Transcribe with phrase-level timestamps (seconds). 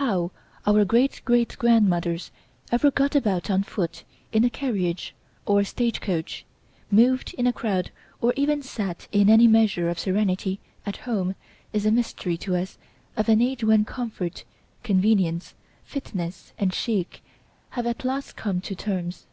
[0.00, 0.30] How
[0.66, 2.30] our great great grandmothers
[2.72, 5.14] ever got about on foot, in a carriage
[5.44, 6.46] or stage coach,
[6.90, 7.90] moved in a crowd
[8.22, 11.34] or even sat in any measure of serenity at home,
[11.74, 12.78] is a mystery to us
[13.18, 14.44] of an age when comfort,
[14.82, 15.52] convenience,
[15.84, 17.22] fitness and chic
[17.72, 19.26] have at last come to terms.